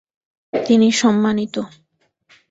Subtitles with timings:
[0.65, 1.55] তিনি সম্মানিত।